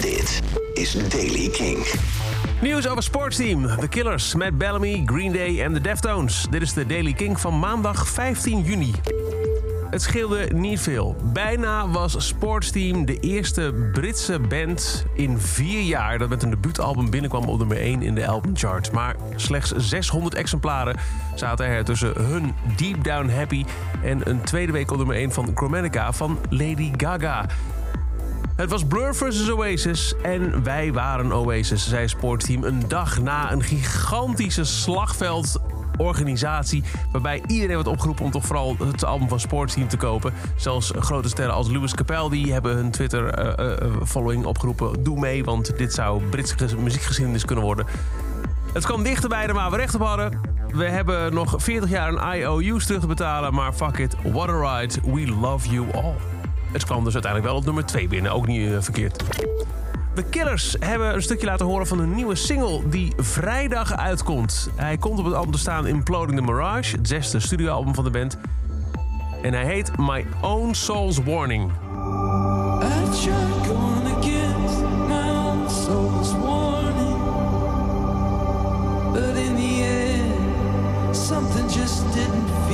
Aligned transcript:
Dit 0.00 0.42
is 0.74 1.08
Daily 1.08 1.48
King. 1.48 1.86
Nieuws 2.60 2.88
over 2.88 3.02
sportsteam. 3.02 3.66
The 3.80 3.88
Killers, 3.88 4.34
Matt 4.34 4.58
Bellamy, 4.58 5.02
Green 5.06 5.32
Day 5.32 5.62
en 5.62 5.72
The 5.72 5.80
Deftones. 5.80 6.46
Dit 6.50 6.62
is 6.62 6.72
de 6.72 6.86
Daily 6.86 7.12
King 7.12 7.40
van 7.40 7.58
maandag 7.58 8.08
15 8.08 8.62
juni. 8.62 8.94
Het 9.90 10.02
scheelde 10.02 10.48
niet 10.54 10.80
veel. 10.80 11.16
Bijna 11.32 11.88
was 11.88 12.26
Sportsteam 12.26 13.04
de 13.04 13.20
eerste 13.20 13.90
Britse 13.92 14.38
band 14.38 15.04
in 15.14 15.38
vier 15.38 15.82
jaar... 15.82 16.18
dat 16.18 16.28
met 16.28 16.42
een 16.42 16.50
debuutalbum 16.50 17.10
binnenkwam 17.10 17.44
op 17.44 17.58
nummer 17.58 17.76
1 17.76 18.02
in 18.02 18.14
de 18.14 18.26
albumcharts. 18.26 18.90
Maar 18.90 19.16
slechts 19.36 19.72
600 19.76 20.34
exemplaren 20.34 20.96
zaten 21.34 21.66
er 21.66 21.84
tussen 21.84 22.12
hun 22.22 22.54
Deep 22.76 23.04
Down 23.04 23.28
Happy... 23.28 23.64
en 24.02 24.30
een 24.30 24.40
tweede 24.40 24.72
week 24.72 24.90
op 24.90 24.96
nummer 24.96 25.16
1 25.16 25.32
van 25.32 25.50
Chromatica 25.54 26.12
van 26.12 26.38
Lady 26.50 26.90
Gaga... 26.96 27.46
Het 28.58 28.70
was 28.70 28.84
Blur 28.84 29.14
vs 29.14 29.50
Oasis 29.50 30.14
en 30.22 30.62
wij 30.62 30.92
waren 30.92 31.32
Oasis, 31.32 31.88
zei 31.88 32.08
Sportteam. 32.08 32.64
Een 32.64 32.88
dag 32.88 33.20
na 33.20 33.52
een 33.52 33.62
gigantische 33.62 34.64
slagveldorganisatie... 34.64 36.84
waarbij 37.12 37.42
iedereen 37.46 37.74
wordt 37.74 37.88
opgeroepen 37.88 38.24
om 38.24 38.30
toch 38.30 38.46
vooral 38.46 38.76
het 38.78 39.04
album 39.04 39.28
van 39.28 39.40
Sportteam 39.40 39.88
te 39.88 39.96
kopen. 39.96 40.34
Zelfs 40.56 40.92
grote 40.98 41.28
sterren 41.28 41.54
als 41.54 41.68
Lewis 41.68 41.94
Capaldi 41.94 42.52
hebben 42.52 42.74
hun 42.74 42.90
Twitter-following 42.90 44.44
opgeroepen. 44.44 45.02
Doe 45.02 45.18
mee, 45.18 45.44
want 45.44 45.78
dit 45.78 45.94
zou 45.94 46.22
Britse 46.22 46.76
muziekgeschiedenis 46.78 47.44
kunnen 47.44 47.64
worden. 47.64 47.86
Het 48.72 48.84
kwam 48.84 49.02
dichterbij 49.02 49.46
dan 49.46 49.56
waar 49.56 49.70
we 49.70 49.76
recht 49.76 49.94
op 49.94 50.02
hadden. 50.02 50.40
We 50.68 50.84
hebben 50.84 51.34
nog 51.34 51.54
40 51.56 51.90
jaar 51.90 52.08
een 52.08 52.38
IOU's 52.38 52.86
terug 52.86 53.00
te 53.00 53.06
betalen, 53.06 53.54
maar 53.54 53.72
fuck 53.72 53.98
it, 53.98 54.16
what 54.22 54.48
a 54.48 54.78
ride, 54.78 54.94
we 55.04 55.26
love 55.26 55.68
you 55.68 55.92
all. 55.92 56.14
Het 56.72 56.84
kwam 56.84 57.04
dus 57.04 57.12
uiteindelijk 57.12 57.52
wel 57.52 57.60
op 57.60 57.64
nummer 57.66 57.84
2 57.84 58.08
binnen, 58.08 58.32
ook 58.32 58.46
niet 58.46 58.60
uh, 58.60 58.76
verkeerd. 58.80 59.22
De 60.14 60.22
Killers 60.22 60.76
hebben 60.80 61.14
een 61.14 61.22
stukje 61.22 61.46
laten 61.46 61.66
horen 61.66 61.86
van 61.86 61.98
een 61.98 62.14
nieuwe 62.14 62.34
single 62.34 62.88
die 62.88 63.12
vrijdag 63.16 63.96
uitkomt. 63.96 64.70
Hij 64.76 64.96
komt 64.96 65.18
op 65.18 65.24
het 65.24 65.34
album 65.34 65.52
te 65.52 65.58
staan 65.58 65.86
Imploding 65.86 66.38
the 66.38 66.44
Mirage, 66.44 66.96
het 66.96 67.08
zesde 67.08 67.40
studioalbum 67.40 67.94
van 67.94 68.04
de 68.04 68.10
band. 68.10 68.38
En 69.42 69.52
hij 69.52 69.64
heet 69.64 69.96
My 69.96 70.26
Own 70.40 70.74
Soul's 70.74 71.18
Warning. 71.18 71.70
something 81.28 81.68
just 81.68 82.10
didn't 82.14 82.67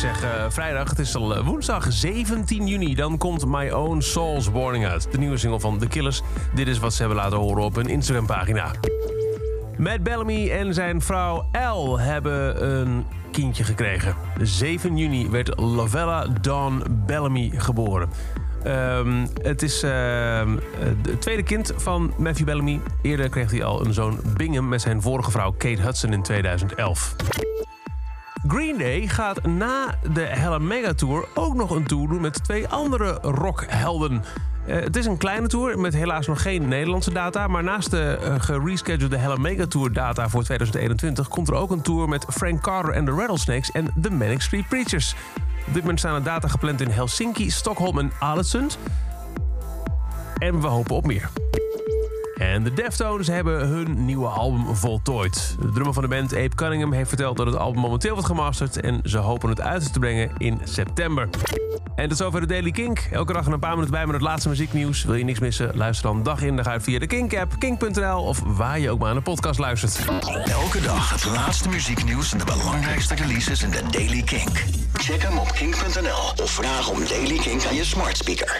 zeg 0.00 0.24
uh, 0.24 0.30
vrijdag, 0.48 0.88
het 0.88 0.98
is 0.98 1.16
al 1.16 1.36
uh, 1.36 1.46
woensdag 1.46 1.86
17 1.92 2.66
juni. 2.66 2.94
Dan 2.94 3.18
komt 3.18 3.46
My 3.46 3.70
Own 3.70 4.00
Soul's 4.00 4.48
Warning 4.48 4.86
uit. 4.86 5.08
De 5.12 5.18
nieuwe 5.18 5.36
single 5.36 5.60
van 5.60 5.78
The 5.78 5.86
Killers. 5.86 6.22
Dit 6.54 6.68
is 6.68 6.78
wat 6.78 6.92
ze 6.92 6.98
hebben 6.98 7.16
laten 7.16 7.38
horen 7.38 7.64
op 7.64 7.74
hun 7.74 7.86
Instagram-pagina. 7.86 8.70
Matt 9.78 10.02
Bellamy 10.02 10.50
en 10.50 10.74
zijn 10.74 11.02
vrouw 11.02 11.48
Elle 11.52 12.00
hebben 12.00 12.70
een 12.70 13.04
kindje 13.32 13.64
gekregen. 13.64 14.14
7 14.42 14.96
juni 14.96 15.30
werd 15.30 15.60
Lavella 15.60 16.26
Dawn 16.40 16.82
Bellamy 17.06 17.52
geboren. 17.54 18.08
Um, 18.66 19.26
het 19.42 19.62
is 19.62 19.84
uh, 19.84 19.90
het 21.08 21.20
tweede 21.20 21.42
kind 21.42 21.72
van 21.76 22.12
Matthew 22.16 22.46
Bellamy. 22.46 22.80
Eerder 23.02 23.28
kreeg 23.28 23.50
hij 23.50 23.64
al 23.64 23.86
een 23.86 23.94
zoon 23.94 24.20
Bingham 24.36 24.68
met 24.68 24.80
zijn 24.80 25.02
vorige 25.02 25.30
vrouw 25.30 25.50
Kate 25.50 25.82
Hudson 25.82 26.12
in 26.12 26.22
2011. 26.22 27.16
Green 28.46 28.78
Day 28.78 29.08
gaat 29.08 29.46
na 29.46 29.94
de 30.12 30.20
Hella 30.20 30.58
Mega 30.58 30.94
Tour 30.94 31.24
ook 31.34 31.54
nog 31.54 31.70
een 31.70 31.86
tour 31.86 32.08
doen 32.08 32.20
met 32.20 32.44
twee 32.44 32.68
andere 32.68 33.18
rockhelden. 33.22 34.24
Uh, 34.66 34.74
het 34.74 34.96
is 34.96 35.06
een 35.06 35.16
kleine 35.16 35.46
tour 35.46 35.78
met 35.78 35.94
helaas 35.94 36.26
nog 36.26 36.42
geen 36.42 36.68
Nederlandse 36.68 37.12
data. 37.12 37.46
Maar 37.46 37.62
naast 37.62 37.90
de 37.90 38.18
uh, 38.22 38.34
gereschedulede 38.38 39.16
Hella 39.16 39.36
Mega 39.36 39.66
Tour 39.66 39.92
data 39.92 40.28
voor 40.28 40.42
2021 40.42 41.28
komt 41.28 41.48
er 41.48 41.54
ook 41.54 41.70
een 41.70 41.82
tour 41.82 42.08
met 42.08 42.26
Frank 42.28 42.60
Carter 42.60 42.92
en 42.92 43.04
de 43.04 43.10
Rattlesnakes 43.10 43.70
en 43.70 43.90
de 43.94 44.10
Manic 44.10 44.40
Street 44.40 44.68
Preachers. 44.68 45.14
Op 45.66 45.72
dit 45.74 45.82
moment 45.82 45.98
staan 45.98 46.14
er 46.14 46.22
data 46.22 46.48
gepland 46.48 46.80
in 46.80 46.90
Helsinki, 46.90 47.50
Stockholm 47.50 47.98
en 47.98 48.12
Alessund. 48.18 48.78
En 50.38 50.60
we 50.60 50.66
hopen 50.66 50.94
op 50.94 51.06
meer. 51.06 51.30
En 52.40 52.62
de 52.62 52.72
Deftones 52.72 53.26
hebben 53.26 53.68
hun 53.68 54.04
nieuwe 54.04 54.26
album 54.26 54.76
voltooid. 54.76 55.56
De 55.60 55.70
drummer 55.70 55.92
van 55.92 56.02
de 56.02 56.08
band, 56.08 56.36
Abe 56.36 56.54
Cunningham, 56.54 56.92
heeft 56.92 57.08
verteld 57.08 57.36
dat 57.36 57.46
het 57.46 57.56
album 57.56 57.80
momenteel 57.80 58.12
wordt 58.12 58.26
gemasterd... 58.26 58.80
en 58.80 59.00
ze 59.04 59.18
hopen 59.18 59.48
het 59.48 59.60
uit 59.60 59.92
te 59.92 59.98
brengen 59.98 60.30
in 60.38 60.60
september. 60.64 61.28
En 61.94 62.08
tot 62.08 62.18
zover 62.18 62.40
de 62.40 62.46
Daily 62.46 62.70
Kink. 62.70 63.08
Elke 63.12 63.32
dag 63.32 63.46
een 63.46 63.58
paar 63.58 63.70
minuten 63.70 63.90
bij 63.90 64.06
met 64.06 64.14
het 64.14 64.24
laatste 64.24 64.48
muzieknieuws. 64.48 65.04
Wil 65.04 65.14
je 65.14 65.24
niks 65.24 65.38
missen? 65.38 65.76
Luister 65.76 66.06
dan 66.06 66.22
dag 66.22 66.42
in 66.42 66.56
dag 66.56 66.66
uit 66.66 66.82
via 66.82 66.98
de 66.98 67.06
Kink-app, 67.06 67.54
kink.nl... 67.58 68.22
of 68.22 68.42
waar 68.46 68.78
je 68.78 68.90
ook 68.90 68.98
maar 68.98 69.08
aan 69.08 69.16
de 69.16 69.22
podcast 69.22 69.58
luistert. 69.58 69.98
Elke 70.44 70.80
dag 70.80 71.10
het 71.10 71.24
laatste 71.24 71.68
muzieknieuws 71.68 72.32
en 72.32 72.38
de 72.38 72.44
belangrijkste 72.44 73.14
releases 73.14 73.62
in 73.62 73.70
de 73.70 73.82
Daily 73.90 74.22
Kink. 74.22 74.64
Check 74.92 75.22
hem 75.22 75.38
op 75.38 75.52
kink.nl 75.52 76.44
of 76.44 76.50
vraag 76.50 76.88
om 76.88 76.98
Daily 77.08 77.38
Kink 77.38 77.66
aan 77.66 77.74
je 77.74 77.84
smart 77.84 78.16
speaker. 78.16 78.48